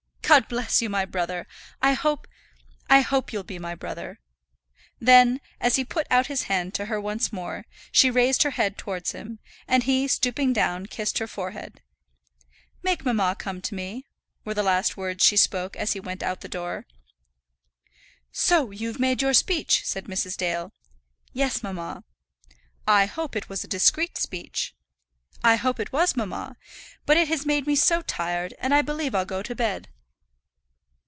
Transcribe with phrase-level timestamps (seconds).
[0.23, 1.45] "God bless you, my brother!
[1.81, 2.25] I hope,
[2.89, 4.21] I hope you'll be my brother."
[4.97, 8.77] Then, as he put out his hand to her once more, she raised her head
[8.77, 11.81] towards him, and he, stooping down, kissed her forehead.
[12.81, 14.05] "Make mamma come to me,"
[14.45, 16.85] were the last words she spoke as he went out at the door.
[18.31, 20.37] "So you've made your speech," said Mrs.
[20.37, 20.71] Dale.
[21.33, 22.05] "Yes, mamma."
[22.87, 24.73] "I hope it was a discreet speech."
[25.43, 26.55] "I hope it was, mamma.
[27.05, 29.89] But it has made me so tired, and I believe I'll go to bed.